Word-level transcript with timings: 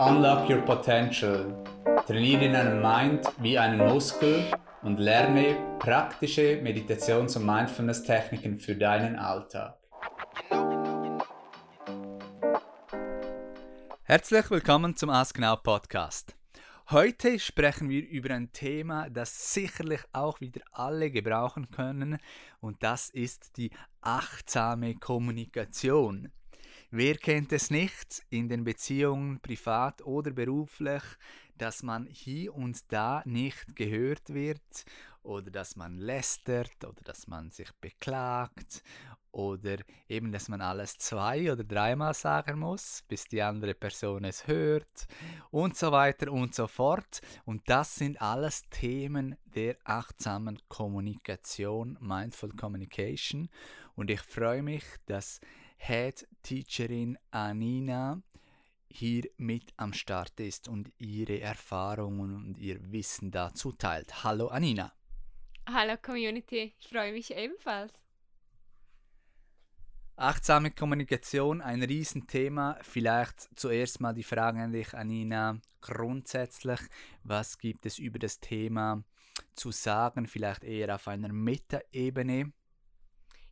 Unlock 0.00 0.48
Your 0.48 0.62
Potential. 0.62 1.62
Trainiere 2.06 2.50
deinen 2.50 2.80
Mind 2.80 3.20
wie 3.38 3.58
einen 3.58 3.86
Muskel 3.86 4.50
und 4.80 4.98
lerne 4.98 5.76
praktische 5.78 6.58
Meditations- 6.62 7.36
und 7.36 7.44
Mindfulness-Techniken 7.44 8.58
für 8.58 8.74
deinen 8.76 9.16
Alltag. 9.16 9.76
Herzlich 14.04 14.50
willkommen 14.50 14.96
zum 14.96 15.10
Ask 15.10 15.38
Now 15.38 15.56
Podcast. 15.56 16.34
Heute 16.88 17.38
sprechen 17.38 17.90
wir 17.90 18.08
über 18.08 18.32
ein 18.32 18.52
Thema, 18.52 19.10
das 19.10 19.52
sicherlich 19.52 20.00
auch 20.14 20.40
wieder 20.40 20.62
alle 20.72 21.10
gebrauchen 21.10 21.70
können, 21.70 22.16
und 22.60 22.82
das 22.82 23.10
ist 23.10 23.58
die 23.58 23.70
achtsame 24.00 24.94
Kommunikation. 24.94 26.32
Wer 26.92 27.18
kennt 27.18 27.52
es 27.52 27.70
nicht 27.70 28.24
in 28.30 28.48
den 28.48 28.64
Beziehungen, 28.64 29.38
privat 29.38 30.02
oder 30.02 30.32
beruflich, 30.32 31.02
dass 31.56 31.84
man 31.84 32.06
hier 32.06 32.52
und 32.52 32.80
da 32.90 33.22
nicht 33.24 33.76
gehört 33.76 34.30
wird 34.30 34.84
oder 35.22 35.52
dass 35.52 35.76
man 35.76 35.98
lästert 35.98 36.84
oder 36.84 37.00
dass 37.04 37.28
man 37.28 37.50
sich 37.50 37.70
beklagt 37.80 38.82
oder 39.30 39.76
eben, 40.08 40.32
dass 40.32 40.48
man 40.48 40.60
alles 40.60 40.98
zwei 40.98 41.52
oder 41.52 41.62
dreimal 41.62 42.12
sagen 42.12 42.58
muss, 42.58 43.04
bis 43.06 43.24
die 43.26 43.40
andere 43.40 43.74
Person 43.74 44.24
es 44.24 44.48
hört 44.48 45.06
und 45.52 45.76
so 45.76 45.92
weiter 45.92 46.32
und 46.32 46.56
so 46.56 46.66
fort. 46.66 47.20
Und 47.44 47.62
das 47.70 47.94
sind 47.94 48.20
alles 48.20 48.68
Themen 48.68 49.36
der 49.54 49.76
achtsamen 49.84 50.58
Kommunikation, 50.66 51.96
Mindful 52.00 52.50
Communication. 52.50 53.48
Und 53.94 54.10
ich 54.10 54.22
freue 54.22 54.64
mich, 54.64 54.82
dass 55.06 55.40
Head 55.82 56.28
Teacherin 56.42 57.18
Anina 57.30 58.22
hier 58.86 59.24
mit 59.38 59.72
am 59.78 59.94
Start 59.94 60.38
ist 60.38 60.68
und 60.68 60.92
ihre 60.98 61.40
Erfahrungen 61.40 62.36
und 62.36 62.58
ihr 62.58 62.92
Wissen 62.92 63.30
dazu 63.30 63.72
teilt. 63.72 64.22
Hallo 64.22 64.48
Anina. 64.48 64.92
Hallo 65.66 65.96
Community, 65.96 66.74
ich 66.78 66.88
freue 66.88 67.12
mich 67.12 67.34
ebenfalls. 67.34 67.94
Achtsame 70.16 70.70
Kommunikation, 70.70 71.62
ein 71.62 71.82
Riesenthema. 71.82 72.78
Vielleicht 72.82 73.48
zuerst 73.56 74.00
mal 74.00 74.12
die 74.12 74.22
Frage 74.22 74.60
an 74.60 74.72
dich, 74.72 74.92
Anina. 74.92 75.60
Grundsätzlich, 75.80 76.80
was 77.24 77.56
gibt 77.56 77.86
es 77.86 77.98
über 77.98 78.18
das 78.18 78.38
Thema 78.38 79.02
zu 79.54 79.70
sagen? 79.70 80.26
Vielleicht 80.26 80.62
eher 80.62 80.94
auf 80.94 81.08
einer 81.08 81.32
Metaebene. 81.32 82.52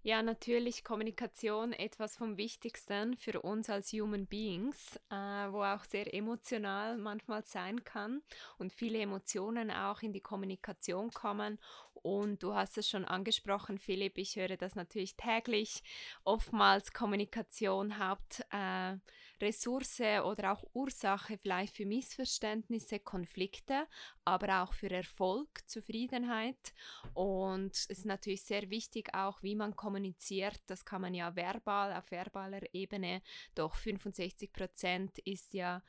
Ja, 0.02 0.22
natürlich 0.22 0.84
Kommunikation 0.84 1.72
etwas 1.72 2.16
vom 2.16 2.36
Wichtigsten 2.36 3.16
für 3.16 3.42
uns 3.42 3.68
als 3.68 3.92
Human 3.92 4.27
Beings, 4.27 4.96
äh, 5.10 5.14
wo 5.14 5.62
auch 5.62 5.84
sehr 5.84 6.14
emotional 6.14 6.96
manchmal 6.96 7.44
sein 7.44 7.82
kann 7.84 8.22
und 8.58 8.72
viele 8.72 9.00
Emotionen 9.00 9.70
auch 9.70 10.00
in 10.02 10.12
die 10.12 10.20
Kommunikation 10.20 11.10
kommen 11.10 11.58
und 12.02 12.42
du 12.42 12.54
hast 12.54 12.78
es 12.78 12.88
schon 12.88 13.04
angesprochen, 13.04 13.78
Philipp, 13.78 14.19
ich 14.19 14.36
höre 14.36 14.56
das 14.56 14.76
natürlich 14.76 15.16
täglich. 15.16 15.82
Oftmals 16.24 16.92
Kommunikation 16.92 17.98
Hauptressource 17.98 18.46
äh, 18.50 18.96
oder 19.41 20.53
auch 20.53 20.64
Ursache 20.72 21.39
vielleicht 21.39 21.77
für 21.77 21.86
Missverständnisse, 21.86 22.98
Konflikte, 23.00 23.86
aber 24.25 24.62
auch 24.62 24.72
für 24.72 24.91
Erfolg, 24.91 25.48
Zufriedenheit. 25.67 26.75
Und 27.14 27.75
es 27.75 27.86
ist 27.86 28.06
natürlich 28.06 28.42
sehr 28.42 28.70
wichtig 28.70 29.14
auch, 29.14 29.42
wie 29.42 29.55
man 29.55 29.77
kommuniziert. 29.77 30.61
Das 30.66 30.84
kann 30.84 31.03
man 31.03 31.14
ja 31.14 31.34
verbal, 31.34 31.92
auf 31.92 32.11
verbaler 32.11 32.62
Ebene. 32.72 33.22
Doch 33.55 33.75
65 33.75 34.53
Prozent 34.53 35.19
ist 35.20 35.53
ja 35.55 35.83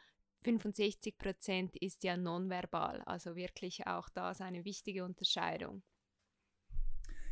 65 0.44 1.17
Prozent 1.17 1.75
ist 1.77 2.03
ja 2.03 2.16
nonverbal, 2.16 3.02
also 3.05 3.36
wirklich 3.36 3.86
auch 3.88 4.08
da 4.09 4.32
ist 4.32 4.42
eine 4.42 4.64
wichtige 4.64 5.04
Unterscheidung. 5.04 5.83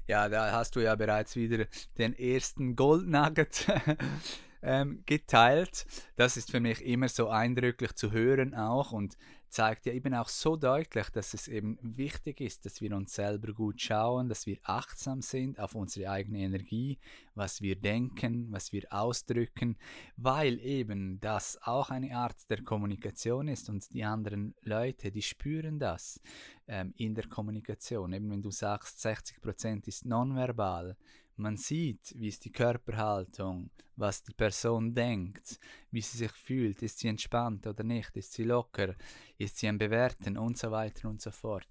Ja, 0.08 0.30
da 0.30 0.52
hast 0.54 0.76
du 0.76 0.80
ja 0.80 0.96
bereits 0.96 1.36
wieder 1.36 1.66
den 1.98 2.18
ersten 2.18 2.76
Gold 2.76 3.08
Nugget 3.08 3.66
ähm, 4.68 5.02
geteilt. 5.06 5.86
Das 6.18 6.36
ist 6.36 6.52
für 6.52 6.60
mich 6.60 6.86
immer 6.86 7.08
so 7.08 7.30
eindrücklich 7.30 7.94
zu 7.94 8.12
hören 8.12 8.54
auch 8.54 8.92
und 8.92 9.18
zeigt 9.50 9.86
ja 9.86 9.94
eben 9.94 10.14
auch 10.14 10.28
so 10.28 10.58
deutlich, 10.58 11.10
dass 11.10 11.34
es 11.34 11.48
eben 11.48 11.80
wichtig 11.82 12.42
ist, 12.42 12.66
dass 12.66 12.82
wir 12.82 12.94
uns 12.94 13.14
selber 13.14 13.54
gut 13.54 13.82
schauen, 13.82 14.28
dass 14.28 14.46
wir 14.46 14.58
achtsam 14.64 15.22
sind 15.22 15.58
auf 15.58 15.74
unsere 15.74 16.12
eigene 16.12 16.40
Energie, 16.40 17.00
was 17.34 17.62
wir 17.62 17.78
denken, 17.78 18.52
was 18.52 18.74
wir 18.74 18.84
ausdrücken, 18.90 19.78
weil 20.18 20.60
eben 20.60 21.22
das 21.22 21.58
auch 21.62 21.90
eine 21.90 22.16
Art 22.18 22.50
der 22.50 22.62
Kommunikation 22.62 23.48
ist 23.48 23.70
und 23.70 23.94
die 23.94 24.04
anderen 24.04 24.54
Leute, 24.64 25.12
die 25.12 25.22
spüren 25.22 25.80
das 25.80 26.20
ähm, 26.68 26.94
in 26.98 27.16
der 27.16 27.28
Kommunikation. 27.28 28.12
Eben 28.12 28.30
wenn 28.30 28.42
du 28.42 28.52
sagst, 28.52 29.00
60% 29.06 29.88
ist 29.88 30.06
nonverbal, 30.06 30.98
man 31.40 31.58
sieht, 31.58 32.14
wie 32.18 32.28
ist 32.28 32.46
die 32.46 32.52
Körperhaltung, 32.52 33.70
was 33.96 34.24
die 34.24 34.34
Person 34.34 34.94
denkt, 34.94 35.60
wie 35.92 36.02
sie 36.02 36.18
sich 36.18 36.32
fühlt, 36.32 36.82
ist 36.84 37.00
sie 37.00 37.08
entspannt 37.08 37.66
oder 37.66 37.84
nicht, 37.84 38.16
ist 38.16 38.34
sie 38.34 38.44
locker, 38.44 38.96
ist 39.38 39.58
sie 39.58 39.68
am 39.68 39.78
Bewerten 39.78 40.38
und 40.38 40.58
so 40.58 40.72
weiter 40.72 41.10
und 41.10 41.22
so 41.22 41.32
fort. 41.32 41.68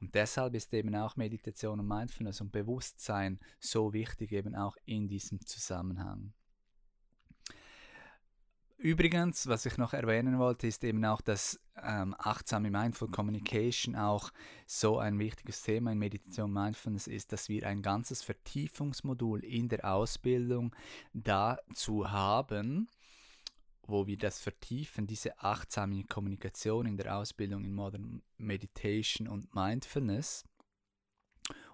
Und 0.00 0.14
deshalb 0.14 0.54
ist 0.54 0.74
eben 0.74 0.94
auch 0.96 1.16
Meditation 1.16 1.80
und 1.80 1.86
Mindfulness 1.86 2.40
und 2.40 2.52
Bewusstsein 2.52 3.38
so 3.60 3.92
wichtig 3.92 4.32
eben 4.32 4.54
auch 4.54 4.76
in 4.84 5.08
diesem 5.08 5.40
Zusammenhang. 5.46 6.32
Übrigens, 8.80 9.48
was 9.48 9.66
ich 9.66 9.76
noch 9.76 9.92
erwähnen 9.92 10.38
wollte, 10.38 10.68
ist 10.68 10.84
eben 10.84 11.04
auch, 11.04 11.20
dass 11.20 11.58
ähm, 11.82 12.14
achtsame 12.16 12.70
Mindful 12.70 13.08
Communication 13.08 13.96
auch 13.96 14.30
so 14.68 14.98
ein 14.98 15.18
wichtiges 15.18 15.62
Thema 15.62 15.90
in 15.90 15.98
Meditation 15.98 16.52
Mindfulness 16.52 17.08
ist, 17.08 17.32
dass 17.32 17.48
wir 17.48 17.66
ein 17.66 17.82
ganzes 17.82 18.22
Vertiefungsmodul 18.22 19.44
in 19.44 19.68
der 19.68 19.84
Ausbildung 19.84 20.76
dazu 21.12 22.08
haben, 22.08 22.88
wo 23.82 24.06
wir 24.06 24.16
das 24.16 24.38
vertiefen, 24.38 25.08
diese 25.08 25.40
achtsame 25.40 26.04
Kommunikation 26.04 26.86
in 26.86 26.96
der 26.96 27.16
Ausbildung 27.16 27.64
in 27.64 27.74
Modern 27.74 28.22
Meditation 28.36 29.26
und 29.26 29.52
Mindfulness. 29.56 30.44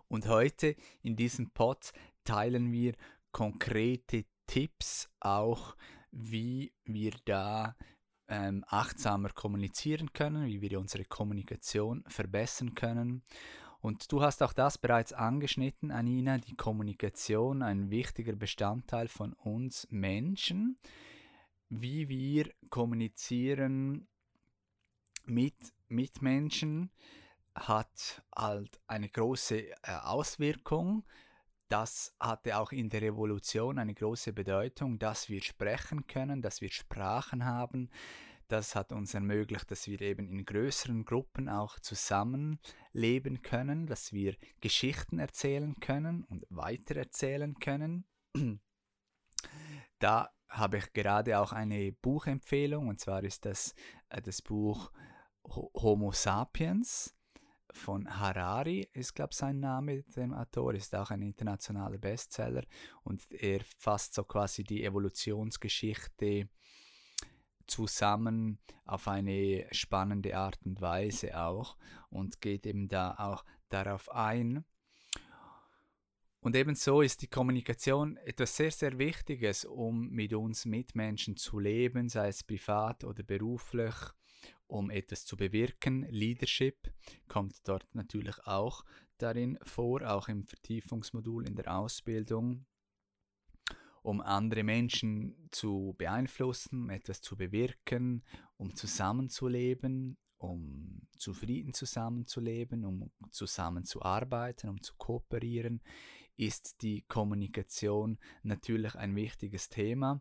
Und 0.09 0.26
heute 0.26 0.75
in 1.03 1.16
diesem 1.16 1.50
Pod 1.50 1.92
teilen 2.25 2.72
wir 2.72 2.94
konkrete 3.31 4.25
Tipps 4.47 5.10
auch, 5.21 5.76
wie 6.15 6.73
wir 6.85 7.13
da 7.25 7.77
ähm, 8.29 8.65
achtsamer 8.69 9.31
kommunizieren 9.31 10.13
können, 10.13 10.47
wie 10.47 10.61
wir 10.63 10.79
unsere 10.79 11.05
Kommunikation 11.05 12.05
verbessern 12.07 12.75
können. 12.75 13.23
Und 13.81 14.11
du 14.11 14.23
hast 14.23 14.43
auch 14.43 14.55
das 14.55 14.79
bereits 14.79 15.13
angeschnitten, 15.13 15.91
Anina, 15.91 16.39
die 16.39 16.57
Kommunikation, 16.57 17.63
ein 17.63 17.91
wichtiger 17.91 18.35
Bestandteil 18.35 19.09
von 19.09 19.35
uns 19.35 19.87
Menschen, 19.91 20.79
wie 21.69 22.09
wir 22.09 22.51
kommunizieren 22.71 24.09
mit 25.27 25.55
Mitmenschen, 25.89 26.91
hat 27.55 28.23
halt 28.35 28.81
eine 28.87 29.09
große 29.09 29.71
äh, 29.71 29.77
Auswirkung 30.03 31.05
das 31.69 32.15
hatte 32.21 32.59
auch 32.59 32.73
in 32.73 32.89
der 32.89 33.03
Revolution 33.03 33.79
eine 33.79 33.95
große 33.95 34.33
Bedeutung, 34.33 34.99
dass 34.99 35.29
wir 35.29 35.43
sprechen 35.43 36.07
können, 36.07 36.43
dass 36.43 36.61
wir 36.61 36.71
Sprachen 36.71 37.45
haben. 37.45 37.91
Das 38.49 38.75
hat 38.77 38.93
uns 38.93 39.15
ermöglicht, 39.15 39.71
dass 39.71 39.87
wir 39.89 40.01
eben 40.03 40.29
in 40.29 40.45
größeren 40.45 41.05
Gruppen 41.05 41.49
auch 41.49 41.79
zusammenleben 41.81 43.43
können, 43.43 43.87
dass 43.87 44.13
wir 44.13 44.37
Geschichten 44.61 45.19
erzählen 45.19 45.75
können 45.81 46.25
und 46.25 46.45
weitererzählen 46.51 47.59
können. 47.59 48.05
Da 49.99 50.31
habe 50.51 50.78
ich 50.78 50.93
gerade 50.93 51.39
auch 51.39 51.53
eine 51.53 51.93
Buchempfehlung, 51.93 52.89
und 52.89 53.01
zwar 53.01 53.25
ist 53.25 53.45
das 53.47 53.75
äh, 54.10 54.21
das 54.21 54.43
Buch 54.43 54.93
Homo 55.47 56.13
sapiens 56.13 57.14
von 57.76 58.09
Harari 58.21 58.88
ist, 58.92 59.15
glaube 59.15 59.30
ich, 59.32 59.38
sein 59.38 59.60
Name, 59.60 60.03
dem 60.16 60.32
Autor, 60.32 60.74
ist 60.74 60.94
auch 60.94 61.10
ein 61.10 61.22
internationaler 61.22 61.98
Bestseller 61.98 62.62
und 63.03 63.21
er 63.32 63.60
fasst 63.78 64.15
so 64.15 64.24
quasi 64.24 64.65
die 64.65 64.84
Evolutionsgeschichte 64.84 66.48
zusammen 67.66 68.59
auf 68.84 69.09
eine 69.09 69.66
spannende 69.72 70.36
Art 70.36 70.59
und 70.65 70.80
Weise 70.80 71.38
auch 71.38 71.76
und 72.10 72.41
geht 72.41 72.66
eben 72.66 72.88
da 72.88 73.15
auch 73.18 73.44
darauf 73.68 74.10
ein. 74.12 74.65
Und 76.41 76.54
ebenso 76.56 77.00
ist 77.00 77.22
die 77.22 77.28
Kommunikation 77.28 78.18
etwas 78.18 78.54
sehr, 78.56 78.71
sehr 78.71 78.98
Wichtiges, 78.98 79.65
um 79.65 80.10
mit 80.10 80.34
uns 80.34 80.66
Mitmenschen 80.66 81.36
zu 81.36 81.59
leben, 81.59 82.10
sei 82.10 82.28
es 82.28 82.44
privat 82.44 83.03
oder 83.03 83.22
beruflich 83.22 83.94
um 84.66 84.91
etwas 84.91 85.25
zu 85.25 85.37
bewirken. 85.37 86.07
Leadership 86.11 86.93
kommt 87.28 87.66
dort 87.69 87.95
natürlich 87.95 88.39
auch 88.47 88.84
darin 89.19 89.59
vor, 89.63 90.03
auch 90.03 90.28
im 90.28 90.45
Vertiefungsmodul 90.45 91.47
in 91.47 91.55
der 91.57 91.77
Ausbildung. 91.77 92.66
um 94.05 94.21
andere 94.21 94.63
Menschen 94.65 95.34
zu 95.51 95.95
beeinflussen, 95.97 96.91
etwas 96.91 97.22
zu 97.22 97.37
bewirken, 97.37 98.22
um 98.59 98.75
zusammenzuleben, 98.75 100.19
um 100.37 101.09
zufrieden 101.17 101.72
zusammenzuleben, 101.72 102.84
um 102.84 103.10
zusammenzuarbeiten, 103.31 104.69
um 104.69 104.83
zu 104.83 104.93
kooperieren, 104.99 105.83
ist 106.37 106.83
die 106.83 107.01
Kommunikation 107.09 108.19
natürlich 108.43 108.95
ein 108.95 109.17
wichtiges 109.17 109.71
Thema, 109.71 110.21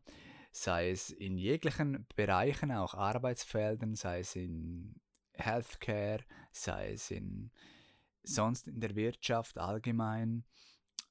sei 0.53 0.91
es 0.91 1.09
in 1.09 1.37
jeglichen 1.37 2.05
Bereichen, 2.15 2.71
auch 2.71 2.93
Arbeitsfeldern, 2.93 3.95
sei 3.95 4.19
es 4.19 4.35
in 4.35 5.01
Healthcare, 5.33 6.23
sei 6.51 6.93
es 6.93 7.09
in 7.09 7.51
sonst 8.21 8.67
in 8.67 8.79
der 8.79 8.95
Wirtschaft 8.95 9.57
allgemein, 9.57 10.45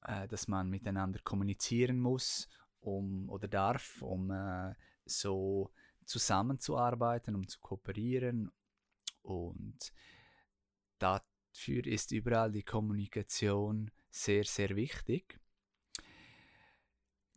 äh, 0.05 0.27
dass 0.29 0.47
man 0.47 0.69
miteinander 0.69 1.19
kommunizieren 1.23 1.99
muss 1.99 2.47
um, 2.79 3.29
oder 3.29 3.49
darf, 3.49 4.01
um 4.01 4.31
äh, 4.31 4.73
so 5.05 5.71
zusammenzuarbeiten, 6.05 7.35
um 7.35 7.45
zu 7.45 7.59
kooperieren. 7.59 8.49
Und 9.21 9.93
dafür 10.99 11.85
ist 11.85 12.13
überall 12.13 12.53
die 12.53 12.63
Kommunikation 12.63 13.91
sehr, 14.09 14.45
sehr 14.45 14.75
wichtig. 14.77 15.37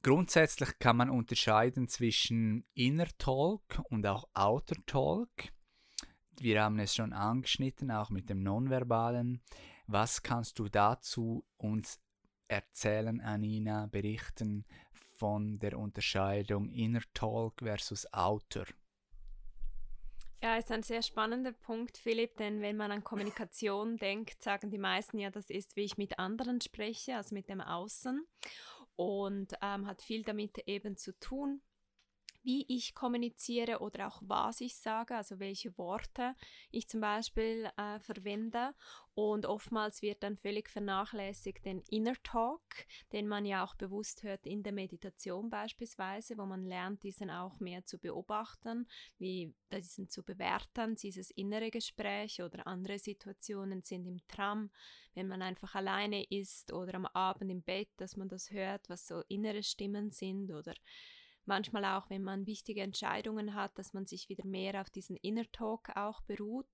Grundsätzlich 0.06 0.78
kann 0.78 0.98
man 0.98 1.10
unterscheiden 1.10 1.88
zwischen 1.88 2.64
Inner 2.74 3.08
Talk 3.18 3.82
und 3.90 4.06
auch 4.06 4.28
Outer 4.34 4.76
Talk. 4.86 5.28
Wir 6.38 6.62
haben 6.62 6.78
es 6.78 6.94
schon 6.94 7.12
angeschnitten, 7.12 7.90
auch 7.90 8.10
mit 8.10 8.30
dem 8.30 8.40
Nonverbalen. 8.40 9.42
Was 9.88 10.22
kannst 10.22 10.60
du 10.60 10.68
dazu 10.68 11.44
uns 11.56 12.00
erzählen, 12.46 13.20
Anina, 13.20 13.88
berichten 13.88 14.64
von 14.92 15.58
der 15.58 15.76
Unterscheidung 15.76 16.68
Inner 16.68 17.02
Talk 17.12 17.54
versus 17.58 18.06
Outer? 18.12 18.66
Ja, 20.40 20.56
ist 20.56 20.70
ein 20.70 20.84
sehr 20.84 21.02
spannender 21.02 21.50
Punkt, 21.50 21.98
Philipp, 21.98 22.36
denn 22.36 22.60
wenn 22.60 22.76
man 22.76 22.92
an 22.92 23.02
Kommunikation 23.02 23.96
denkt, 23.96 24.40
sagen 24.40 24.70
die 24.70 24.78
meisten 24.78 25.18
ja, 25.18 25.30
das 25.30 25.50
ist, 25.50 25.74
wie 25.74 25.82
ich 25.82 25.98
mit 25.98 26.20
anderen 26.20 26.60
spreche, 26.60 27.16
also 27.16 27.34
mit 27.34 27.48
dem 27.48 27.60
Außen 27.60 28.24
und 28.96 29.54
ähm, 29.62 29.87
hat 29.87 30.02
viel 30.02 30.22
damit 30.22 30.58
eben 30.66 30.96
zu 30.96 31.19
tun, 31.19 31.60
wie 32.46 32.64
ich 32.69 32.94
kommuniziere 32.94 33.81
oder 33.81 34.06
auch 34.06 34.22
was 34.25 34.60
ich 34.60 34.76
sage, 34.76 35.16
also 35.16 35.40
welche 35.40 35.76
Worte 35.76 36.37
ich 36.70 36.88
zum 36.88 37.00
Beispiel 37.00 37.69
äh, 37.76 37.98
verwende. 37.98 38.72
Und 39.14 39.46
oftmals 39.46 40.00
wird 40.00 40.22
dann 40.22 40.37
völlig 40.37 40.69
vernachlässigt 40.69 41.64
den 41.64 41.81
Inner 41.90 42.14
Talk, 42.22 42.62
den 43.12 43.26
man 43.26 43.46
ja 43.46 43.64
auch 43.64 43.75
bewusst 43.75 44.22
hört 44.22 44.46
in 44.46 44.62
der 44.62 44.72
Meditation 44.72 45.50
beispielsweise, 45.50 46.38
wo 46.38 46.46
man 46.46 46.66
lernt, 46.66 47.02
diesen 47.02 47.31
auch 47.31 47.58
mehr 47.58 47.84
zu 47.84 47.98
beobachten, 47.98 48.87
wie 49.19 49.52
diesen 49.72 50.08
zu 50.08 50.22
bewerten, 50.22 50.94
dieses 50.94 51.32
innere 51.32 51.70
Gespräch 51.70 52.42
oder 52.42 52.64
andere 52.66 53.00
Situationen 53.00 53.82
sind 53.82 54.06
im 54.06 54.20
Tram, 54.28 54.70
wenn 55.14 55.26
man 55.26 55.42
einfach 55.42 55.75
alleine 55.75 56.22
ist 56.31 56.72
oder 56.72 56.94
am 56.94 57.06
Abend 57.06 57.50
im 57.50 57.62
Bett, 57.62 57.88
dass 57.96 58.16
man 58.16 58.28
das 58.28 58.52
hört, 58.52 58.88
was 58.88 59.08
so 59.08 59.22
innere 59.26 59.64
Stimmen 59.64 60.10
sind 60.10 60.52
oder 60.52 60.75
manchmal 61.46 61.84
auch, 61.84 62.08
wenn 62.10 62.22
man 62.22 62.46
wichtige 62.46 62.82
Entscheidungen 62.82 63.54
hat, 63.54 63.78
dass 63.78 63.93
man 63.93 64.06
sich 64.06 64.28
wieder 64.28 64.46
mehr 64.46 64.81
auf 64.81 64.90
diesen 64.90 65.16
Inner 65.16 65.50
Talk 65.52 65.90
auch 65.96 66.20
beruht. 66.22 66.66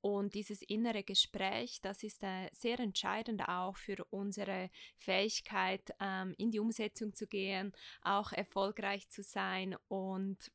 Und 0.00 0.34
dieses 0.34 0.62
innere 0.62 1.04
Gespräch, 1.04 1.80
das 1.80 2.02
ist 2.02 2.24
äh, 2.24 2.48
sehr 2.52 2.80
entscheidend 2.80 3.48
auch 3.48 3.76
für 3.76 4.04
unsere 4.10 4.68
Fähigkeit, 4.96 5.94
ähm, 6.00 6.34
in 6.38 6.50
die 6.50 6.58
Umsetzung 6.58 7.14
zu 7.14 7.28
gehen, 7.28 7.72
auch 8.02 8.32
erfolgreich 8.32 9.08
zu 9.08 9.22
sein 9.22 9.76
und 9.86 10.50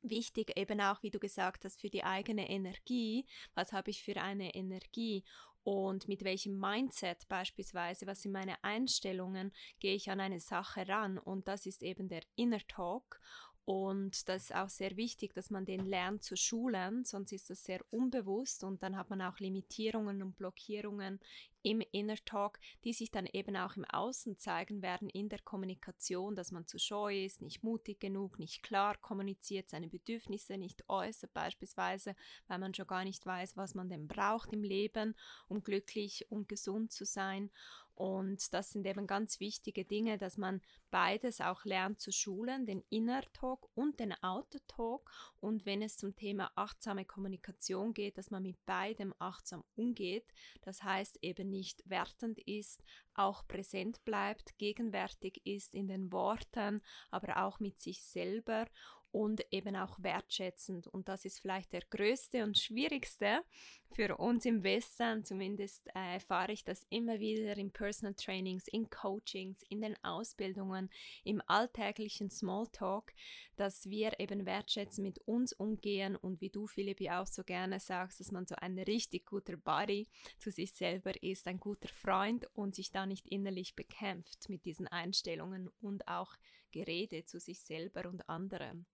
wichtig 0.00 0.56
eben 0.56 0.80
auch, 0.80 1.02
wie 1.02 1.10
du 1.10 1.18
gesagt 1.18 1.64
hast, 1.64 1.80
für 1.80 1.90
die 1.90 2.04
eigene 2.04 2.48
Energie. 2.48 3.26
Was 3.54 3.72
habe 3.72 3.90
ich 3.90 4.02
für 4.02 4.16
eine 4.16 4.54
Energie? 4.54 5.24
Und 5.64 6.08
mit 6.08 6.24
welchem 6.24 6.58
Mindset 6.58 7.26
beispielsweise, 7.28 8.06
was 8.06 8.22
sind 8.22 8.32
meine 8.32 8.62
Einstellungen, 8.62 9.52
gehe 9.80 9.94
ich 9.94 10.10
an 10.10 10.20
eine 10.20 10.40
Sache 10.40 10.86
ran? 10.86 11.18
Und 11.18 11.48
das 11.48 11.66
ist 11.66 11.82
eben 11.82 12.08
der 12.08 12.22
Inner 12.36 12.60
Talk 12.68 13.20
und 13.64 14.28
das 14.28 14.44
ist 14.44 14.54
auch 14.54 14.68
sehr 14.68 14.96
wichtig, 14.96 15.32
dass 15.34 15.50
man 15.50 15.64
den 15.64 15.86
lernt 15.86 16.22
zu 16.22 16.36
schulen, 16.36 17.04
sonst 17.04 17.32
ist 17.32 17.48
das 17.48 17.64
sehr 17.64 17.80
unbewusst 17.90 18.62
und 18.62 18.82
dann 18.82 18.96
hat 18.96 19.08
man 19.08 19.22
auch 19.22 19.38
Limitierungen 19.38 20.22
und 20.22 20.36
Blockierungen 20.36 21.18
im 21.62 21.82
Inner 21.92 22.16
Talk, 22.26 22.60
die 22.84 22.92
sich 22.92 23.10
dann 23.10 23.26
eben 23.26 23.56
auch 23.56 23.74
im 23.76 23.86
Außen 23.86 24.36
zeigen 24.36 24.82
werden 24.82 25.08
in 25.08 25.30
der 25.30 25.38
Kommunikation, 25.40 26.36
dass 26.36 26.52
man 26.52 26.66
zu 26.66 26.78
scheu 26.78 27.24
ist, 27.24 27.40
nicht 27.40 27.62
mutig 27.62 28.00
genug, 28.00 28.38
nicht 28.38 28.62
klar 28.62 28.98
kommuniziert, 28.98 29.70
seine 29.70 29.88
Bedürfnisse 29.88 30.58
nicht 30.58 30.86
äußert 30.90 31.32
beispielsweise, 31.32 32.14
weil 32.48 32.58
man 32.58 32.74
schon 32.74 32.86
gar 32.86 33.04
nicht 33.04 33.24
weiß, 33.24 33.56
was 33.56 33.74
man 33.74 33.88
denn 33.88 34.06
braucht 34.06 34.52
im 34.52 34.62
Leben, 34.62 35.14
um 35.48 35.64
glücklich 35.64 36.30
und 36.30 36.50
gesund 36.50 36.92
zu 36.92 37.06
sein. 37.06 37.50
Und 37.94 38.52
das 38.52 38.70
sind 38.70 38.86
eben 38.86 39.06
ganz 39.06 39.38
wichtige 39.38 39.84
Dinge, 39.84 40.18
dass 40.18 40.36
man 40.36 40.60
beides 40.90 41.40
auch 41.40 41.64
lernt 41.64 42.00
zu 42.00 42.10
schulen, 42.10 42.66
den 42.66 42.82
Inner 42.90 43.22
Talk 43.32 43.68
und 43.74 44.00
den 44.00 44.12
Outer 44.22 44.58
Talk. 44.66 45.08
Und 45.40 45.64
wenn 45.64 45.80
es 45.80 45.96
zum 45.96 46.16
Thema 46.16 46.50
achtsame 46.56 47.04
Kommunikation 47.04 47.94
geht, 47.94 48.18
dass 48.18 48.30
man 48.30 48.42
mit 48.42 48.64
beidem 48.66 49.14
achtsam 49.18 49.62
umgeht. 49.76 50.26
Das 50.62 50.82
heißt 50.82 51.18
eben 51.22 51.50
nicht 51.50 51.88
wertend 51.88 52.38
ist, 52.40 52.82
auch 53.14 53.46
präsent 53.46 54.04
bleibt, 54.04 54.58
gegenwärtig 54.58 55.40
ist 55.44 55.74
in 55.74 55.86
den 55.86 56.12
Worten, 56.12 56.82
aber 57.10 57.44
auch 57.44 57.60
mit 57.60 57.78
sich 57.80 58.02
selber 58.02 58.66
und 59.14 59.46
eben 59.52 59.76
auch 59.76 60.02
wertschätzend. 60.02 60.88
Und 60.88 61.08
das 61.08 61.24
ist 61.24 61.38
vielleicht 61.38 61.72
der 61.72 61.82
größte 61.88 62.42
und 62.42 62.58
schwierigste 62.58 63.44
für 63.92 64.16
uns 64.16 64.44
im 64.44 64.64
Westen. 64.64 65.24
Zumindest 65.24 65.86
äh, 65.94 66.14
erfahre 66.14 66.50
ich 66.50 66.64
das 66.64 66.84
immer 66.90 67.20
wieder 67.20 67.56
in 67.56 67.70
Personal 67.70 68.14
Trainings, 68.14 68.66
in 68.66 68.90
Coachings, 68.90 69.62
in 69.68 69.82
den 69.82 69.94
Ausbildungen, 70.02 70.90
im 71.22 71.40
alltäglichen 71.46 72.28
Smalltalk, 72.28 73.14
dass 73.54 73.88
wir 73.88 74.18
eben 74.18 74.46
wertschätzen 74.46 75.04
mit 75.04 75.20
uns 75.28 75.52
umgehen 75.52 76.16
und 76.16 76.40
wie 76.40 76.50
du, 76.50 76.66
Philipp, 76.66 77.00
ja 77.00 77.22
auch 77.22 77.28
so 77.28 77.44
gerne 77.44 77.78
sagst, 77.78 78.18
dass 78.18 78.32
man 78.32 78.48
so 78.48 78.56
ein 78.56 78.76
richtig 78.80 79.26
guter 79.26 79.56
Buddy 79.56 80.08
zu 80.40 80.50
sich 80.50 80.72
selber 80.72 81.12
ist, 81.22 81.46
ein 81.46 81.60
guter 81.60 81.88
Freund 81.88 82.48
und 82.54 82.74
sich 82.74 82.90
da 82.90 83.06
nicht 83.06 83.28
innerlich 83.28 83.76
bekämpft 83.76 84.48
mit 84.48 84.64
diesen 84.64 84.88
Einstellungen 84.88 85.70
und 85.80 86.08
auch 86.08 86.34
Gerede 86.72 87.24
zu 87.24 87.38
sich 87.38 87.60
selber 87.60 88.08
und 88.08 88.28
anderen. 88.28 88.86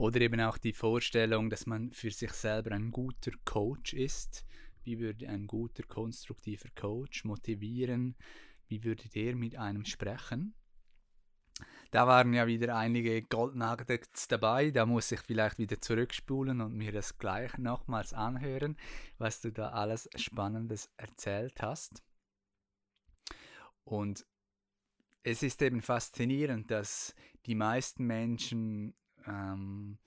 Oder 0.00 0.22
eben 0.22 0.40
auch 0.40 0.56
die 0.56 0.72
Vorstellung, 0.72 1.50
dass 1.50 1.66
man 1.66 1.92
für 1.92 2.10
sich 2.10 2.32
selber 2.32 2.72
ein 2.72 2.90
guter 2.90 3.32
Coach 3.44 3.92
ist. 3.92 4.46
Wie 4.82 4.98
würde 4.98 5.28
ein 5.28 5.46
guter, 5.46 5.82
konstruktiver 5.82 6.70
Coach 6.74 7.26
motivieren? 7.26 8.16
Wie 8.66 8.82
würde 8.82 9.10
der 9.10 9.36
mit 9.36 9.56
einem 9.56 9.84
sprechen? 9.84 10.54
Da 11.90 12.06
waren 12.06 12.32
ja 12.32 12.46
wieder 12.46 12.78
einige 12.78 13.20
Gold 13.20 13.56
Nuggets 13.56 14.26
dabei. 14.26 14.70
Da 14.70 14.86
muss 14.86 15.12
ich 15.12 15.20
vielleicht 15.20 15.58
wieder 15.58 15.78
zurückspulen 15.78 16.62
und 16.62 16.74
mir 16.74 16.92
das 16.92 17.18
gleich 17.18 17.58
nochmals 17.58 18.14
anhören, 18.14 18.78
was 19.18 19.42
du 19.42 19.52
da 19.52 19.68
alles 19.68 20.08
Spannendes 20.16 20.90
erzählt 20.96 21.60
hast. 21.60 22.02
Und 23.84 24.24
es 25.24 25.42
ist 25.42 25.60
eben 25.60 25.82
faszinierend, 25.82 26.70
dass 26.70 27.14
die 27.44 27.54
meisten 27.54 28.06
Menschen 28.06 28.94
ähm, 29.26 29.98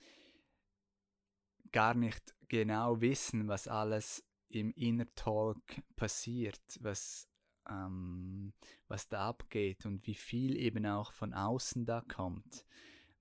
gar 1.72 1.94
nicht 1.94 2.36
genau 2.48 3.02
wissen, 3.02 3.48
was 3.48 3.68
alles 3.68 4.24
im 4.50 4.72
Inner 4.74 5.08
Talk 5.16 5.64
passiert, 5.96 6.62
was, 6.80 7.28
ähm, 7.68 8.54
was 8.88 9.10
da 9.10 9.30
abgeht 9.30 9.86
und 9.86 10.06
wie 10.06 10.16
viel 10.16 10.56
eben 10.58 10.86
auch 10.86 11.12
von 11.12 11.34
außen 11.34 11.86
da 11.86 12.02
kommt. 12.02 12.66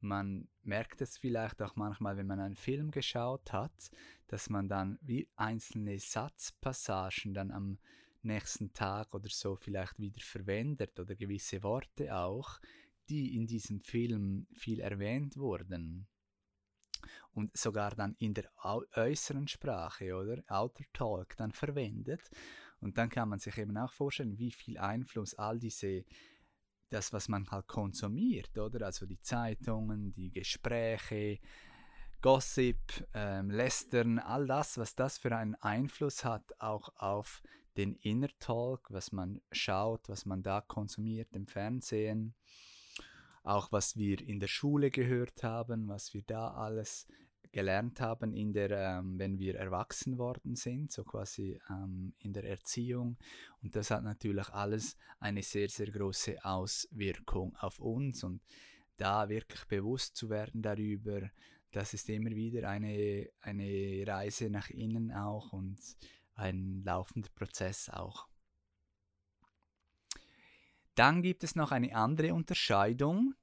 Man 0.01 0.49
merkt 0.63 1.01
es 1.01 1.17
vielleicht 1.17 1.63
auch 1.63 1.77
manchmal, 1.77 2.17
wenn 2.17 2.27
man 2.27 2.41
einen 2.41 2.57
Film 2.57 2.91
geschaut 2.91 3.53
hat, 3.53 3.91
dass 4.27 4.51
man 4.51 4.69
dann 4.69 4.99
wie 5.01 5.29
einzelne 5.37 5.99
Satzpassagen 5.99 7.35
dann 7.35 7.51
am 7.53 7.79
nächsten 8.23 8.73
Tag 8.73 9.15
oder 9.15 9.29
so 9.29 9.57
vielleicht 9.57 9.99
wieder 9.99 10.21
verwendet 10.21 10.99
oder 10.99 11.15
gewisse 11.15 11.63
Worte 11.63 12.17
auch, 12.17 12.61
die 13.09 13.37
in 13.37 13.47
diesem 13.47 13.81
Film 13.81 14.47
viel 14.55 14.81
erwähnt 14.81 15.37
wurden. 15.37 16.07
Und 17.33 17.57
sogar 17.57 17.95
dann 17.95 18.15
in 18.19 18.35
der 18.35 18.51
äußeren 18.95 19.49
Sprache 19.49 20.15
oder 20.15 20.43
Outer 20.49 20.85
Talk 20.93 21.37
dann 21.37 21.53
verwendet. 21.53 22.31
Und 22.81 22.99
dann 22.99 23.09
kann 23.09 23.29
man 23.29 23.39
sich 23.39 23.59
eben 23.59 23.77
auch 23.77 23.93
vorstellen, 23.93 24.39
wie 24.39 24.53
viel 24.53 24.79
Einfluss 24.79 25.35
all 25.35 25.59
diese, 25.59 26.05
das, 26.91 27.13
was 27.13 27.29
man 27.29 27.51
halt 27.51 27.67
konsumiert, 27.67 28.57
oder? 28.59 28.87
Also 28.87 29.07
die 29.07 29.21
Zeitungen, 29.21 30.13
die 30.13 30.31
Gespräche, 30.31 31.41
Gossip, 32.21 32.79
ähm, 33.15 33.51
Lästern, 33.51 34.21
all 34.21 34.47
das, 34.47 34.79
was 34.79 34.95
das 34.95 35.19
für 35.19 35.35
einen 35.37 35.57
Einfluss 35.57 36.25
hat, 36.25 36.53
auch 36.61 36.95
auf 36.97 37.43
den 37.77 37.97
Inner 37.97 38.29
Talk, 38.39 38.87
was 38.91 39.11
man 39.11 39.41
schaut, 39.51 40.09
was 40.09 40.25
man 40.25 40.43
da 40.43 40.61
konsumiert 40.61 41.35
im 41.35 41.47
Fernsehen, 41.47 42.35
auch 43.43 43.73
was 43.73 43.97
wir 43.97 44.21
in 44.21 44.41
der 44.41 44.49
Schule 44.49 44.91
gehört 44.91 45.43
haben, 45.43 45.89
was 45.89 46.15
wir 46.15 46.23
da 46.23 46.53
alles 46.53 47.07
gelernt 47.53 48.01
haben, 48.01 48.33
in 48.33 48.53
der, 48.53 48.71
ähm, 48.71 49.19
wenn 49.19 49.39
wir 49.39 49.57
erwachsen 49.57 50.17
worden 50.19 50.57
sind, 50.57 50.91
so 50.91 51.05
quasi 51.05 51.61
ähm, 51.69 52.15
in 52.19 52.33
der 52.33 52.45
Erziehung. 52.45 53.19
Und 53.63 53.77
das 53.77 53.91
hat 53.91 54.05
natürlich 54.05 54.49
alles 54.49 54.97
eine 55.21 55.43
sehr, 55.43 55.69
sehr 55.69 55.91
große 55.91 56.43
Auswirkung 56.45 57.55
auf 57.57 57.79
uns. 57.79 58.25
Und 58.25 58.41
da 58.97 59.29
wirklich 59.29 59.65
bewusst 59.67 60.17
zu 60.17 60.31
werden 60.31 60.63
darüber, 60.63 61.31
das 61.73 61.95
ist 61.95 62.09
immer 62.09 62.31
wieder 62.31 62.69
eine, 62.69 63.29
eine 63.41 64.05
Reise 64.07 64.51
nach 64.51 64.71
innen 64.71 65.13
auch 65.13 65.53
und 65.53 65.79
ein 66.35 66.83
laufender 66.85 67.31
Prozess 67.35 67.89
auch. 67.89 68.29
Dann 70.95 71.23
gibt 71.23 71.45
es 71.45 71.55
noch 71.55 71.73
eine 71.73 71.95
andere 71.95 72.35
Unterscheidung, 72.35 73.35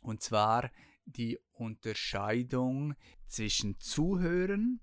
und 0.00 0.22
zwar 0.22 0.70
die 1.04 1.38
Unterscheidung 1.52 2.94
zwischen 3.26 3.78
Zuhören 3.80 4.80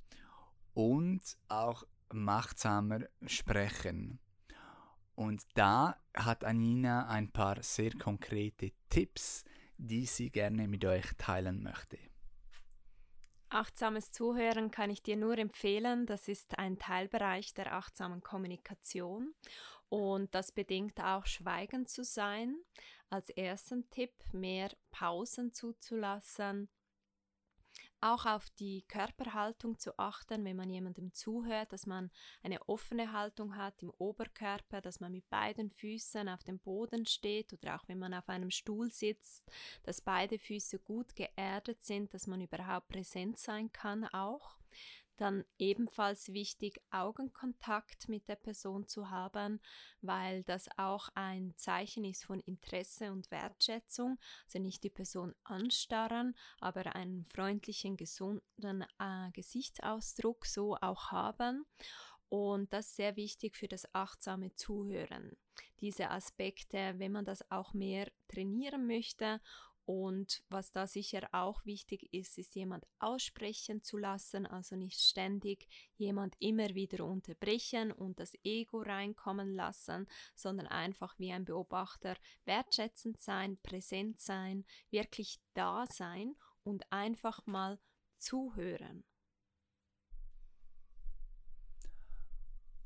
und 0.73 1.21
auch 1.47 1.83
machtsamer 2.11 3.01
Sprechen. 3.25 4.19
Und 5.15 5.43
da 5.53 5.97
hat 6.13 6.43
Anina 6.43 7.07
ein 7.07 7.31
paar 7.31 7.61
sehr 7.63 7.91
konkrete 7.91 8.71
Tipps, 8.89 9.43
die 9.77 10.05
sie 10.05 10.29
gerne 10.29 10.67
mit 10.67 10.83
euch 10.85 11.05
teilen 11.17 11.63
möchte. 11.63 11.97
Achtsames 13.49 14.11
Zuhören 14.11 14.71
kann 14.71 14.89
ich 14.89 15.01
dir 15.01 15.15
nur 15.15 15.37
empfehlen. 15.37 16.05
Das 16.05 16.27
ist 16.27 16.57
ein 16.59 16.77
Teilbereich 16.77 17.53
der 17.53 17.73
achtsamen 17.73 18.21
Kommunikation 18.21 19.33
und 19.89 20.33
das 20.33 20.51
bedingt 20.51 20.99
auch 20.99 21.25
Schweigen 21.25 21.85
zu 21.85 22.03
sein. 22.03 22.57
Als 23.09 23.29
ersten 23.29 23.89
Tipp 23.89 24.13
mehr 24.33 24.71
Pausen 24.91 25.53
zuzulassen, 25.53 26.69
auch 28.01 28.25
auf 28.25 28.49
die 28.51 28.83
Körperhaltung 28.87 29.79
zu 29.79 29.97
achten, 29.97 30.45
wenn 30.45 30.55
man 30.55 30.69
jemandem 30.69 31.13
zuhört, 31.13 31.73
dass 31.73 31.85
man 31.85 32.11
eine 32.43 32.61
offene 32.67 33.11
Haltung 33.11 33.55
hat 33.55 33.81
im 33.81 33.89
Oberkörper, 33.97 34.81
dass 34.81 34.99
man 34.99 35.11
mit 35.11 35.27
beiden 35.29 35.71
Füßen 35.71 36.29
auf 36.29 36.43
dem 36.43 36.59
Boden 36.59 37.05
steht 37.05 37.53
oder 37.53 37.75
auch 37.75 37.87
wenn 37.87 37.99
man 37.99 38.13
auf 38.13 38.29
einem 38.29 38.51
Stuhl 38.51 38.91
sitzt, 38.91 39.49
dass 39.83 40.01
beide 40.01 40.37
Füße 40.37 40.79
gut 40.79 41.15
geerdet 41.15 41.81
sind, 41.83 42.13
dass 42.13 42.27
man 42.27 42.41
überhaupt 42.41 42.89
präsent 42.89 43.39
sein 43.39 43.71
kann 43.71 44.05
auch. 44.05 44.59
Dann 45.17 45.45
ebenfalls 45.57 46.33
wichtig, 46.33 46.81
Augenkontakt 46.91 48.09
mit 48.09 48.27
der 48.27 48.35
Person 48.35 48.87
zu 48.87 49.09
haben, 49.09 49.61
weil 50.01 50.43
das 50.43 50.67
auch 50.77 51.09
ein 51.15 51.53
Zeichen 51.55 52.03
ist 52.03 52.25
von 52.25 52.41
Interesse 52.41 53.11
und 53.11 53.31
Wertschätzung. 53.31 54.17
Also 54.45 54.59
nicht 54.59 54.83
die 54.83 54.89
Person 54.89 55.33
anstarren, 55.43 56.35
aber 56.59 56.95
einen 56.95 57.23
freundlichen, 57.25 57.95
gesunden 57.95 58.85
äh, 58.99 59.31
Gesichtsausdruck 59.31 60.45
so 60.45 60.75
auch 60.81 61.11
haben. 61.11 61.65
Und 62.27 62.73
das 62.73 62.87
ist 62.87 62.95
sehr 62.97 63.15
wichtig 63.15 63.55
für 63.55 63.67
das 63.67 63.93
achtsame 63.93 64.53
Zuhören. 64.55 65.37
Diese 65.79 66.09
Aspekte, 66.09 66.95
wenn 66.97 67.11
man 67.11 67.23
das 67.23 67.49
auch 67.51 67.73
mehr 67.73 68.11
trainieren 68.27 68.87
möchte 68.87 69.39
und 69.85 70.43
was 70.49 70.71
da 70.71 70.87
sicher 70.87 71.29
auch 71.31 71.63
wichtig 71.63 72.11
ist, 72.11 72.39
ist 72.39 72.55
jemand 72.55 72.87
aussprechen 72.97 73.83
zu 73.83 73.97
lassen, 73.97 74.47
also 74.47 74.75
nicht 74.75 74.99
ständig 74.99 75.67
jemand 75.95 76.35
immer 76.39 76.73
wieder 76.73 77.05
unterbrechen 77.05 77.91
und 77.91 78.19
das 78.19 78.33
Ego 78.43 78.81
reinkommen 78.81 79.53
lassen, 79.53 80.07
sondern 80.33 80.65
einfach 80.65 81.17
wie 81.19 81.31
ein 81.31 81.45
Beobachter 81.45 82.15
wertschätzend 82.45 83.19
sein, 83.19 83.57
präsent 83.61 84.19
sein, 84.19 84.65
wirklich 84.89 85.39
da 85.53 85.85
sein 85.85 86.35
und 86.63 86.91
einfach 86.91 87.45
mal 87.45 87.79
zuhören. 88.17 89.03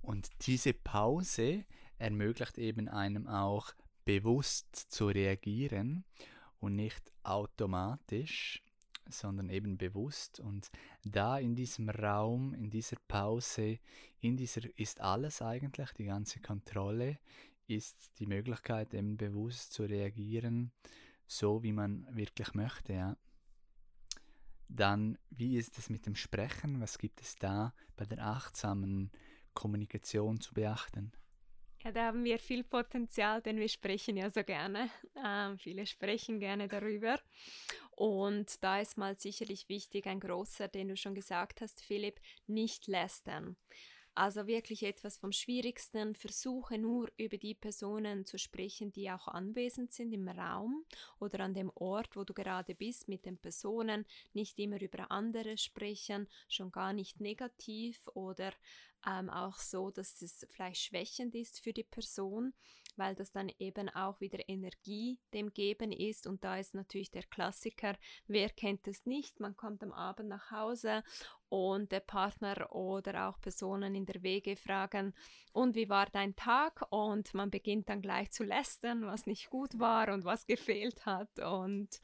Und 0.01 0.27
diese 0.48 0.74
Pause 0.74 1.65
ermöglicht 1.98 2.58
eben 2.58 2.89
einem 2.89 3.27
auch 3.27 3.74
bewusst 4.03 4.75
zu 4.75 5.08
reagieren 5.08 6.03
und 6.60 6.75
nicht 6.75 7.12
automatisch, 7.24 8.63
sondern 9.10 9.50
eben 9.50 9.78
bewusst. 9.78 10.39
Und 10.39 10.70
da 11.04 11.39
in 11.39 11.56
diesem 11.56 11.89
Raum, 11.89 12.54
in 12.54 12.70
dieser 12.70 12.98
Pause, 13.08 13.80
in 14.20 14.38
dieser 14.38 14.62
ist 14.78 15.01
alles 15.01 15.42
eigentlich, 15.42 15.92
die 15.94 16.06
ganze 16.06 16.39
Kontrolle, 16.39 17.20
ist 17.68 18.20
die 18.20 18.25
Möglichkeit 18.25 18.94
eben 18.94 19.18
bewusst 19.18 19.74
zu 19.74 19.84
reagieren, 19.84 20.72
so 21.28 21.62
wie 21.63 21.72
man 21.72 22.08
wirklich 22.16 22.54
möchte. 22.54 22.94
Ja. 22.94 23.18
Dann, 24.68 25.18
wie 25.30 25.58
ist 25.58 25.78
es 25.78 25.89
mit 25.89 26.06
dem 26.06 26.16
Sprechen? 26.16 26.82
Was 26.82 26.98
gibt 26.98 27.22
es 27.22 27.36
da 27.36 27.74
bei 27.96 28.06
der 28.06 28.25
achtsamen 28.25 29.12
Kommunikation 29.54 30.39
zu 30.39 30.54
beachten? 30.54 31.12
Ja, 31.83 31.93
da 31.93 32.07
haben 32.07 32.25
wir 32.25 32.39
viel 32.39 32.65
Potenzial, 32.65 33.41
denn 33.41 33.57
wir 33.57 33.69
sprechen 33.69 34.17
ja 34.17 34.29
so 34.29 34.43
gerne. 34.43 34.89
Ähm, 35.15 35.57
viele 35.57 35.86
sprechen 35.86 36.39
gerne 36.39 36.67
darüber. 36.67 37.17
Und 37.91 38.62
da 38.62 38.81
ist 38.81 38.98
mal 38.98 39.17
sicherlich 39.17 39.69
wichtig, 39.69 40.05
ein 40.05 40.19
großer, 40.19 40.67
den 40.67 40.89
du 40.89 40.98
schon 40.98 41.15
gesagt 41.15 41.62
hast, 41.62 41.81
Philipp, 41.81 42.19
nicht 42.48 42.88
lästern. 42.88 43.55
Also 44.13 44.48
wirklich 44.48 44.83
etwas 44.83 45.17
vom 45.17 45.31
Schwierigsten. 45.31 46.15
Versuche 46.15 46.77
nur 46.77 47.09
über 47.15 47.38
die 47.38 47.55
Personen 47.55 48.25
zu 48.25 48.38
sprechen, 48.38 48.91
die 48.91 49.09
auch 49.09 49.29
anwesend 49.29 49.93
sind 49.93 50.12
im 50.12 50.27
Raum 50.27 50.83
oder 51.19 51.39
an 51.39 51.53
dem 51.53 51.71
Ort, 51.75 52.17
wo 52.17 52.25
du 52.25 52.33
gerade 52.33 52.75
bist, 52.75 53.07
mit 53.07 53.25
den 53.25 53.38
Personen. 53.38 54.05
Nicht 54.33 54.59
immer 54.59 54.81
über 54.81 55.09
andere 55.09 55.57
sprechen, 55.57 56.27
schon 56.50 56.71
gar 56.71 56.91
nicht 56.91 57.21
negativ 57.21 58.05
oder 58.13 58.51
ähm, 59.08 59.29
auch 59.29 59.58
so, 59.58 59.91
dass 59.91 60.22
es 60.22 60.46
vielleicht 60.50 60.82
schwächend 60.82 61.36
ist 61.36 61.60
für 61.60 61.74
die 61.74 61.84
Person, 61.84 62.53
weil 62.96 63.15
das 63.15 63.32
dann 63.32 63.50
eben 63.60 63.89
auch 63.89 64.20
wieder 64.20 64.48
Energie 64.50 65.20
dem 65.34 65.53
Geben 65.53 65.91
ist. 65.91 66.27
Und 66.27 66.44
da 66.44 66.58
ist 66.58 66.75
natürlich 66.75 67.12
der 67.12 67.24
Klassiker, 67.24 67.98
wer 68.27 68.50
kennt 68.50 68.88
es 68.88 69.06
nicht? 69.06 69.39
Man 69.39 69.56
kommt 69.56 69.84
am 69.84 69.94
Abend 69.94 70.29
nach 70.29 70.51
Hause 70.51 71.03
und 71.50 71.91
der 71.91 72.00
Partner 72.00 72.74
oder 72.74 73.27
auch 73.27 73.41
Personen 73.41 73.96
in 73.96 74.06
der 74.06 74.22
Wege 74.22 74.56
fragen, 74.56 75.13
und 75.51 75.75
wie 75.75 75.89
war 75.89 76.06
dein 76.06 76.36
Tag? 76.36 76.86
Und 76.91 77.34
man 77.34 77.50
beginnt 77.50 77.89
dann 77.89 78.01
gleich 78.01 78.32
zu 78.32 78.44
lästern, 78.44 79.06
was 79.06 79.25
nicht 79.25 79.50
gut 79.50 79.79
war 79.79 80.13
und 80.13 80.24
was 80.24 80.46
gefehlt 80.46 81.06
hat. 81.06 81.39
Und 81.39 82.01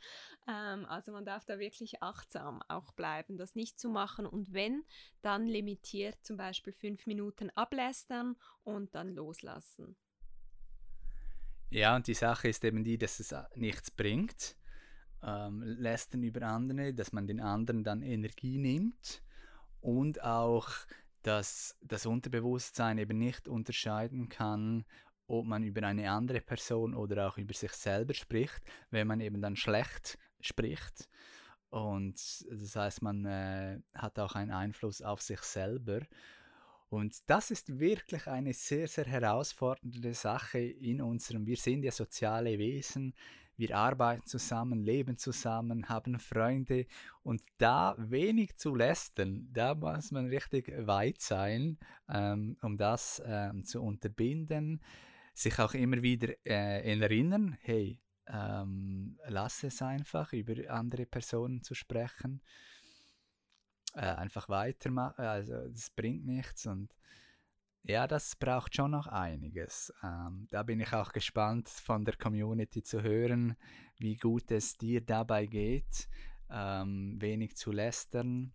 ähm, 0.48 0.86
also 0.86 1.12
man 1.12 1.25
darf 1.25 1.46
da 1.46 1.60
wirklich 1.60 2.02
achtsam 2.02 2.62
auch 2.68 2.92
bleiben, 2.94 3.38
das 3.38 3.56
nicht 3.56 3.80
zu 3.80 3.90
machen. 3.90 4.25
Und 4.25 4.52
wenn, 4.52 4.84
dann 5.22 5.48
limitiert 5.48 6.18
zum 6.24 6.38
Beispiel 6.38 6.74
fünf 6.74 7.06
Minuten 7.06 7.52
ablästern 7.52 8.36
und 8.64 8.96
dann 8.96 9.10
loslassen. 9.10 9.96
Ja, 11.70 11.96
und 11.96 12.08
die 12.08 12.14
Sache 12.14 12.48
ist 12.48 12.64
eben 12.64 12.84
die, 12.84 12.98
dass 12.98 13.20
es 13.20 13.32
äh, 13.32 13.44
nichts 13.56 13.92
bringt. 13.92 14.56
Ähm, 15.22 15.62
lästern 15.62 16.24
über 16.24 16.48
andere, 16.48 16.94
dass 16.94 17.12
man 17.12 17.28
den 17.28 17.40
anderen 17.40 17.84
dann 17.84 18.02
Energie 18.02 18.58
nimmt 18.58 19.24
und 19.86 20.24
auch, 20.24 20.68
dass 21.22 21.77
das 21.82 22.08
Unterbewusstsein 22.08 22.98
eben 22.98 23.20
nicht 23.20 23.48
unterscheiden 23.48 24.30
kann, 24.30 24.84
ob 25.27 25.46
man 25.46 25.63
über 25.63 25.84
eine 25.84 26.10
andere 26.10 26.42
Person 26.42 26.96
oder 26.96 27.27
auch 27.27 27.38
über 27.38 27.54
sich 27.54 27.72
selber 27.72 28.15
spricht, 28.15 28.63
wenn 28.89 29.06
man 29.06 29.20
eben 29.20 29.42
dann 29.42 29.56
schlecht 29.56 30.18
spricht. 30.42 31.08
Und 31.70 32.15
das 32.50 32.75
heißt, 32.75 33.04
man 33.04 33.25
äh, 33.25 33.80
hat 33.94 34.18
auch 34.18 34.34
einen 34.34 34.51
Einfluss 34.51 35.04
auf 35.04 35.22
sich 35.22 35.42
selber. 35.42 36.00
Und 36.89 37.18
das 37.27 37.51
ist 37.51 37.80
wirklich 37.80 38.25
eine 38.25 38.54
sehr, 38.54 38.88
sehr 38.88 39.06
herausfordernde 39.06 40.15
Sache 40.15 40.60
in 40.60 41.00
unserem, 41.00 41.46
wir 41.46 41.58
sind 41.58 41.84
ja 41.84 41.92
soziale 41.92 42.58
Wesen, 42.58 43.13
wir 43.58 43.78
arbeiten 43.78 44.26
zusammen, 44.26 44.84
leben 44.84 45.18
zusammen, 45.18 45.90
haben 45.90 46.20
Freunde. 46.20 46.86
Und 47.24 47.42
da 47.58 47.96
wenig 47.98 48.56
zu 48.58 48.76
lästern, 48.76 49.48
da 49.52 49.76
muss 49.76 50.12
man 50.12 50.28
richtig 50.28 50.72
weit 50.86 51.22
sein, 51.22 51.78
ähm, 52.10 52.56
um 52.62 52.78
das 52.78 53.22
ähm, 53.26 53.64
zu 53.64 53.82
unterbinden, 53.82 54.82
sich 55.34 55.60
auch 55.60 55.74
immer 55.74 56.02
wieder 56.02 56.34
äh, 56.46 57.00
erinnern, 57.00 57.58
hey, 57.62 58.02
ähm, 58.28 59.18
lass 59.28 59.64
es 59.64 59.82
einfach, 59.82 60.34
über 60.34 60.56
andere 60.70 61.06
Personen 61.06 61.62
zu 61.62 61.76
sprechen, 61.76 62.42
äh, 63.94 64.02
einfach 64.02 64.50
weitermachen, 64.50 65.26
also 65.26 65.68
das 65.68 65.90
bringt 65.90 66.26
nichts 66.26 66.66
und 66.66 66.96
ja, 67.88 68.08
das 68.08 68.36
braucht 68.36 68.75
schon 68.75 68.92
noch 68.92 69.08
einiges. 69.08 69.94
Ähm, 70.04 70.48
da 70.50 70.63
bin 70.63 70.80
ich 70.80 70.92
auch 70.94 71.12
gespannt 71.12 71.70
von 71.70 72.04
der 72.04 72.15
Community 72.15 72.82
zu 72.82 73.04
hören, 73.04 73.56
wie 73.98 74.15
gut 74.15 74.50
es 74.51 74.77
dir 74.77 75.01
dabei 75.01 75.46
geht, 75.46 76.08
ähm, 76.50 77.15
wenig 77.20 77.56
zu 77.56 77.72
lästern. 77.72 78.54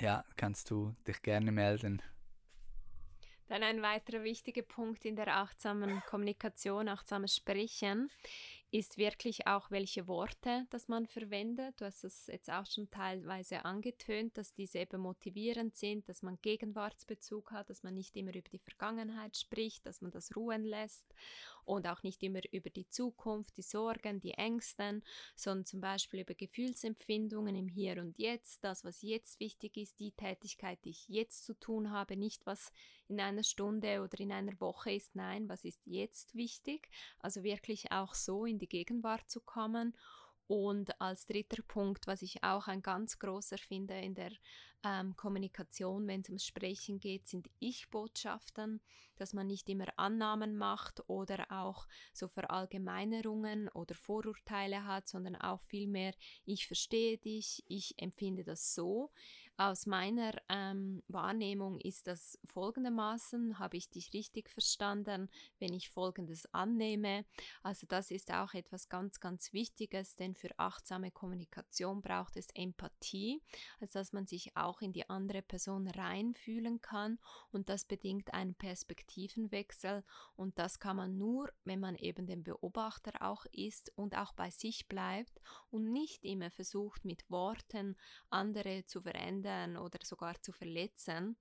Ja, 0.00 0.24
kannst 0.36 0.70
du 0.70 0.94
dich 1.06 1.20
gerne 1.22 1.50
melden. 1.50 2.00
Dann 3.48 3.62
ein 3.62 3.80
weiterer 3.80 4.24
wichtiger 4.24 4.62
Punkt 4.62 5.04
in 5.04 5.14
der 5.16 5.36
achtsamen 5.36 6.02
Kommunikation, 6.06 6.88
achtsames 6.88 7.36
Sprechen, 7.36 8.10
ist 8.70 8.98
wirklich 8.98 9.46
auch, 9.46 9.70
welche 9.70 10.06
Worte, 10.06 10.66
dass 10.70 10.88
man 10.88 11.06
verwendet. 11.06 11.80
Du 11.80 11.84
hast 11.84 12.04
es 12.04 12.26
jetzt 12.26 12.50
auch 12.50 12.66
schon 12.66 12.90
teilweise 12.90 13.64
angetönt, 13.64 14.36
dass 14.36 14.52
diese 14.52 14.78
eben 14.78 15.00
motivierend 15.00 15.76
sind, 15.76 16.08
dass 16.08 16.22
man 16.22 16.38
Gegenwartsbezug 16.42 17.52
hat, 17.52 17.70
dass 17.70 17.82
man 17.82 17.94
nicht 17.94 18.16
immer 18.16 18.34
über 18.34 18.48
die 18.50 18.58
Vergangenheit 18.58 19.36
spricht, 19.36 19.86
dass 19.86 20.02
man 20.02 20.10
das 20.10 20.34
ruhen 20.36 20.64
lässt 20.64 21.14
und 21.66 21.86
auch 21.86 22.02
nicht 22.02 22.22
immer 22.22 22.40
über 22.52 22.70
die 22.70 22.88
Zukunft, 22.88 23.56
die 23.56 23.62
Sorgen, 23.62 24.20
die 24.20 24.32
Ängsten, 24.32 25.02
sondern 25.34 25.66
zum 25.66 25.80
Beispiel 25.80 26.20
über 26.20 26.34
Gefühlsempfindungen 26.34 27.54
im 27.54 27.68
Hier 27.68 28.00
und 28.00 28.18
Jetzt, 28.18 28.64
das, 28.64 28.84
was 28.84 29.02
jetzt 29.02 29.40
wichtig 29.40 29.76
ist, 29.76 30.00
die 30.00 30.12
Tätigkeit, 30.12 30.78
die 30.84 30.90
ich 30.90 31.08
jetzt 31.08 31.44
zu 31.44 31.54
tun 31.54 31.90
habe, 31.90 32.16
nicht 32.16 32.46
was 32.46 32.72
in 33.08 33.20
einer 33.20 33.42
Stunde 33.42 34.02
oder 34.02 34.18
in 34.20 34.32
einer 34.32 34.58
Woche 34.60 34.92
ist, 34.92 35.14
nein, 35.14 35.48
was 35.48 35.64
ist 35.64 35.80
jetzt 35.84 36.34
wichtig, 36.34 36.88
also 37.18 37.42
wirklich 37.42 37.92
auch 37.92 38.14
so 38.14 38.46
in 38.46 38.58
die 38.58 38.68
Gegenwart 38.68 39.28
zu 39.28 39.40
kommen 39.40 39.94
und 40.48 41.00
als 41.00 41.26
dritter 41.26 41.62
Punkt, 41.62 42.06
was 42.06 42.22
ich 42.22 42.42
auch 42.44 42.68
ein 42.68 42.82
ganz 42.82 43.18
großer 43.18 43.58
finde 43.58 43.98
in 43.98 44.14
der 44.14 44.30
ähm, 44.84 45.16
Kommunikation, 45.16 46.06
wenn 46.06 46.20
es 46.20 46.28
ums 46.28 46.46
Sprechen 46.46 47.00
geht, 47.00 47.26
sind 47.26 47.48
Ich-Botschaften, 47.58 48.80
dass 49.16 49.32
man 49.32 49.46
nicht 49.46 49.68
immer 49.68 49.86
Annahmen 49.96 50.56
macht 50.56 51.08
oder 51.08 51.46
auch 51.50 51.88
so 52.12 52.28
Verallgemeinerungen 52.28 53.68
oder 53.70 53.94
Vorurteile 53.94 54.84
hat, 54.84 55.08
sondern 55.08 55.36
auch 55.36 55.60
vielmehr, 55.62 56.14
ich 56.44 56.66
verstehe 56.66 57.18
dich, 57.18 57.64
ich 57.66 57.94
empfinde 57.98 58.44
das 58.44 58.74
so. 58.74 59.10
Aus 59.58 59.86
meiner 59.86 60.32
ähm, 60.50 61.02
Wahrnehmung 61.08 61.80
ist 61.80 62.06
das 62.06 62.38
folgendermaßen, 62.44 63.58
habe 63.58 63.78
ich 63.78 63.88
dich 63.88 64.12
richtig 64.12 64.50
verstanden, 64.50 65.30
wenn 65.58 65.72
ich 65.72 65.88
Folgendes 65.88 66.44
annehme. 66.52 67.24
Also 67.62 67.86
das 67.86 68.10
ist 68.10 68.30
auch 68.30 68.52
etwas 68.52 68.90
ganz, 68.90 69.18
ganz 69.18 69.54
Wichtiges, 69.54 70.14
denn 70.14 70.34
für 70.34 70.50
achtsame 70.58 71.10
Kommunikation 71.10 72.02
braucht 72.02 72.36
es 72.36 72.48
Empathie, 72.52 73.40
also 73.80 73.98
dass 73.98 74.12
man 74.12 74.26
sich 74.26 74.54
auch 74.58 74.82
in 74.82 74.92
die 74.92 75.08
andere 75.08 75.40
Person 75.40 75.88
reinfühlen 75.88 76.82
kann 76.82 77.18
und 77.50 77.70
das 77.70 77.86
bedingt 77.86 78.34
einen 78.34 78.56
Perspektivenwechsel 78.56 80.04
und 80.34 80.58
das 80.58 80.80
kann 80.80 80.96
man 80.96 81.16
nur, 81.16 81.50
wenn 81.64 81.80
man 81.80 81.96
eben 81.96 82.26
den 82.26 82.44
Beobachter 82.44 83.22
auch 83.22 83.46
ist 83.52 83.90
und 83.96 84.18
auch 84.18 84.34
bei 84.34 84.50
sich 84.50 84.86
bleibt 84.86 85.40
und 85.70 85.90
nicht 85.94 86.26
immer 86.26 86.50
versucht 86.50 87.06
mit 87.06 87.30
Worten 87.30 87.96
andere 88.28 88.84
zu 88.84 89.00
verändern 89.00 89.45
verändern 89.46 89.76
oder 89.76 89.98
sogar 90.02 90.40
zu 90.42 90.52
verletzen 90.52 91.36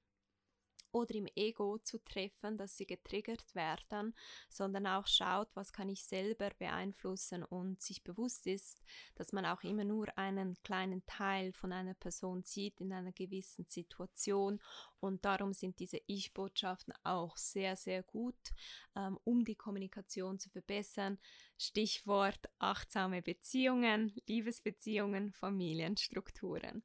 oder 0.92 1.16
im 1.16 1.28
Ego 1.36 1.78
zu 1.80 2.00
treffen, 2.06 2.58
dass 2.58 2.78
sie 2.78 2.86
getriggert 2.86 3.54
werden, 3.54 4.16
sondern 4.50 4.88
auch 4.88 5.08
schaut, 5.08 5.50
was 5.54 5.74
kann 5.74 5.90
ich 5.90 6.06
selber 6.06 6.52
beeinflussen 6.58 7.44
und 7.44 7.82
sich 7.82 8.02
bewusst 8.02 8.48
ist, 8.48 8.82
dass 9.16 9.34
man 9.34 9.46
auch 9.46 9.62
immer 9.64 9.84
nur 9.84 10.18
einen 10.18 10.56
kleinen 10.64 11.06
Teil 11.06 11.52
von 11.52 11.74
einer 11.74 11.96
Person 11.96 12.44
sieht 12.44 12.80
in 12.80 12.94
einer 12.94 13.12
gewissen 13.12 13.66
Situation 13.68 14.62
und 15.02 15.26
darum 15.26 15.52
sind 15.52 15.80
diese 15.80 16.00
Ich-Botschaften 16.08 16.94
auch 17.04 17.36
sehr, 17.36 17.76
sehr 17.76 18.02
gut, 18.02 18.54
ähm, 18.96 19.20
um 19.26 19.44
die 19.44 19.56
Kommunikation 19.56 20.40
zu 20.40 20.50
verbessern. 20.50 21.20
Stichwort 21.58 22.40
achtsame 22.58 23.22
Beziehungen, 23.22 24.14
Liebesbeziehungen, 24.28 25.34
Familienstrukturen. 25.34 26.84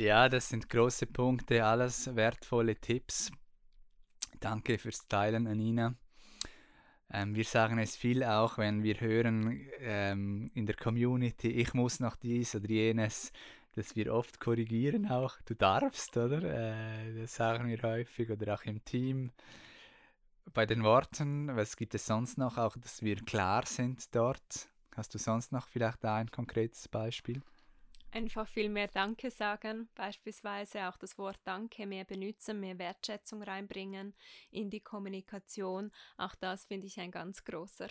Ja, 0.00 0.30
das 0.30 0.48
sind 0.48 0.70
große 0.70 1.04
Punkte, 1.04 1.62
alles 1.62 2.16
wertvolle 2.16 2.74
Tipps. 2.74 3.30
Danke 4.40 4.78
fürs 4.78 5.06
Teilen, 5.06 5.46
Anina. 5.46 5.94
Ähm, 7.12 7.34
wir 7.34 7.44
sagen 7.44 7.78
es 7.78 7.96
viel 7.96 8.24
auch, 8.24 8.56
wenn 8.56 8.82
wir 8.82 8.98
hören 8.98 9.68
ähm, 9.78 10.50
in 10.54 10.64
der 10.64 10.76
Community, 10.76 11.48
ich 11.48 11.74
muss 11.74 12.00
noch 12.00 12.16
dies 12.16 12.54
oder 12.54 12.66
jenes, 12.66 13.30
dass 13.72 13.94
wir 13.94 14.14
oft 14.14 14.40
korrigieren 14.40 15.06
auch. 15.10 15.36
Du 15.44 15.54
darfst, 15.54 16.16
oder? 16.16 16.44
Äh, 16.44 17.20
das 17.20 17.34
sagen 17.34 17.68
wir 17.68 17.82
häufig 17.82 18.30
oder 18.30 18.54
auch 18.54 18.62
im 18.62 18.82
Team. 18.82 19.32
Bei 20.54 20.64
den 20.64 20.82
Worten, 20.82 21.54
was 21.54 21.76
gibt 21.76 21.94
es 21.94 22.06
sonst 22.06 22.38
noch? 22.38 22.56
Auch, 22.56 22.74
dass 22.78 23.02
wir 23.02 23.16
klar 23.16 23.66
sind 23.66 24.14
dort. 24.14 24.66
Hast 24.96 25.12
du 25.12 25.18
sonst 25.18 25.52
noch 25.52 25.68
vielleicht 25.68 26.02
ein 26.06 26.30
konkretes 26.30 26.88
Beispiel? 26.88 27.42
Einfach 28.12 28.48
viel 28.48 28.68
mehr 28.68 28.88
Danke 28.88 29.30
sagen, 29.30 29.88
beispielsweise 29.94 30.88
auch 30.88 30.96
das 30.96 31.18
Wort 31.18 31.40
Danke 31.44 31.86
mehr 31.86 32.04
benutzen, 32.04 32.60
mehr 32.60 32.78
Wertschätzung 32.78 33.42
reinbringen 33.42 34.14
in 34.50 34.70
die 34.70 34.80
Kommunikation. 34.80 35.90
Auch 36.16 36.34
das 36.34 36.64
finde 36.64 36.86
ich 36.86 36.98
ein 36.98 37.10
ganz 37.10 37.44
großer. 37.44 37.88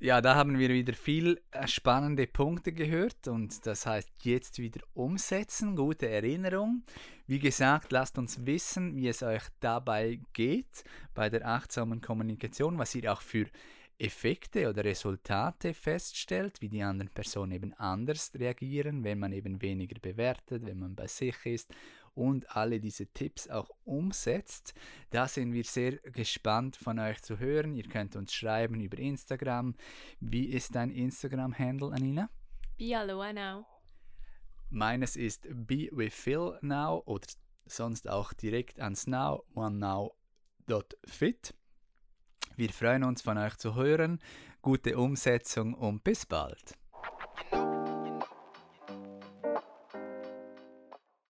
Ja, 0.00 0.20
da 0.20 0.36
haben 0.36 0.60
wir 0.60 0.68
wieder 0.68 0.94
viel 0.94 1.42
äh, 1.50 1.66
spannende 1.66 2.28
Punkte 2.28 2.72
gehört 2.72 3.26
und 3.26 3.66
das 3.66 3.84
heißt 3.84 4.08
jetzt 4.22 4.60
wieder 4.60 4.80
umsetzen, 4.94 5.74
gute 5.74 6.08
Erinnerung. 6.08 6.84
Wie 7.26 7.40
gesagt, 7.40 7.90
lasst 7.90 8.16
uns 8.16 8.46
wissen, 8.46 8.94
wie 8.94 9.08
es 9.08 9.24
euch 9.24 9.42
dabei 9.58 10.20
geht 10.34 10.84
bei 11.14 11.28
der 11.28 11.48
achtsamen 11.48 12.00
Kommunikation, 12.00 12.78
was 12.78 12.94
ihr 12.94 13.12
auch 13.12 13.22
für 13.22 13.46
Effekte 13.98 14.68
oder 14.68 14.84
Resultate 14.84 15.74
feststellt, 15.74 16.60
wie 16.60 16.68
die 16.68 16.82
anderen 16.82 17.10
Personen 17.10 17.52
eben 17.52 17.74
anders 17.74 18.32
reagieren, 18.34 19.02
wenn 19.02 19.18
man 19.18 19.32
eben 19.32 19.60
weniger 19.60 19.98
bewertet, 20.00 20.64
wenn 20.64 20.78
man 20.78 20.94
bei 20.94 21.08
sich 21.08 21.34
ist 21.44 21.74
und 22.14 22.56
alle 22.56 22.80
diese 22.80 23.06
Tipps 23.06 23.48
auch 23.48 23.70
umsetzt. 23.84 24.74
Da 25.10 25.28
sind 25.28 25.52
wir 25.52 25.64
sehr 25.64 25.98
gespannt 25.98 26.76
von 26.76 26.98
euch 26.98 27.22
zu 27.22 27.38
hören. 27.38 27.74
Ihr 27.74 27.88
könnt 27.88 28.16
uns 28.16 28.32
schreiben 28.32 28.80
über 28.80 28.98
Instagram. 28.98 29.74
Wie 30.20 30.46
ist 30.46 30.74
dein 30.74 30.90
Instagram-Handle, 30.90 31.92
Anina? 31.92 32.30
Be 32.76 32.96
Aloha 32.96 33.32
Now. 33.32 33.66
Meines 34.70 35.16
ist 35.16 35.48
Be 35.50 35.88
with 35.92 36.14
Phil 36.14 36.58
Now 36.60 37.02
oder 37.06 37.26
sonst 37.66 38.08
auch 38.08 38.32
direkt 38.32 38.80
ans 38.80 39.06
Now, 39.06 39.44
onenow.fit. 39.54 41.54
Wir 42.58 42.70
freuen 42.70 43.04
uns 43.04 43.22
von 43.22 43.38
euch 43.38 43.54
zu 43.54 43.76
hören. 43.76 44.18
Gute 44.62 44.98
Umsetzung 44.98 45.74
und 45.74 46.02
bis 46.02 46.26
bald. 46.26 46.77